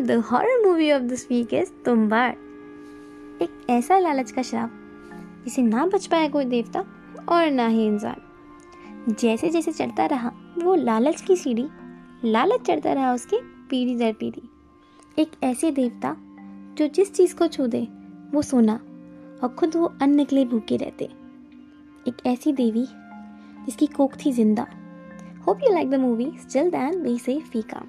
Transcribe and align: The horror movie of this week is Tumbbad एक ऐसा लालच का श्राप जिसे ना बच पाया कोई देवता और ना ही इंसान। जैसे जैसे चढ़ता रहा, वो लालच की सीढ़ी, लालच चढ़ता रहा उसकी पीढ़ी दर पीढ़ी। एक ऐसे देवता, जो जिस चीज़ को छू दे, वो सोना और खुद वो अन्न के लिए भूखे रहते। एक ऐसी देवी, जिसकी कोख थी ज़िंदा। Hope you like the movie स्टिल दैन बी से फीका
The 0.00 0.10
horror 0.10 0.66
movie 0.66 0.92
of 0.92 1.02
this 1.02 1.30
week 1.30 1.54
is 1.54 1.70
Tumbbad 1.84 2.32
एक 3.42 3.66
ऐसा 3.70 3.98
लालच 3.98 4.30
का 4.30 4.42
श्राप 4.42 4.70
जिसे 5.44 5.62
ना 5.62 5.86
बच 5.86 6.06
पाया 6.06 6.28
कोई 6.28 6.44
देवता 6.44 6.84
और 7.28 7.50
ना 7.50 7.66
ही 7.66 7.86
इंसान। 7.86 9.14
जैसे 9.20 9.50
जैसे 9.50 9.72
चढ़ता 9.72 10.06
रहा, 10.06 10.32
वो 10.58 10.74
लालच 10.74 11.20
की 11.20 11.36
सीढ़ी, 11.36 11.68
लालच 12.24 12.60
चढ़ता 12.60 12.92
रहा 12.92 13.14
उसकी 13.14 13.36
पीढ़ी 13.42 13.96
दर 13.96 14.12
पीढ़ी। 14.12 14.42
एक 15.18 15.30
ऐसे 15.42 15.70
देवता, 15.70 16.16
जो 16.78 16.88
जिस 16.88 17.14
चीज़ 17.14 17.36
को 17.36 17.46
छू 17.46 17.66
दे, 17.66 17.88
वो 18.32 18.42
सोना 18.42 18.80
और 19.42 19.48
खुद 19.48 19.76
वो 19.76 19.92
अन्न 20.02 20.24
के 20.24 20.36
लिए 20.36 20.44
भूखे 20.44 20.76
रहते। 20.76 21.04
एक 22.08 22.26
ऐसी 22.26 22.52
देवी, 22.52 22.86
जिसकी 23.66 23.86
कोख 23.86 24.16
थी 24.26 24.32
ज़िंदा। 24.32 24.66
Hope 25.46 25.60
you 25.64 25.74
like 25.74 25.90
the 25.90 25.94
movie 25.94 26.32
स्टिल 26.38 26.70
दैन 26.70 27.02
बी 27.02 27.18
से 27.18 27.40
फीका 27.40 27.82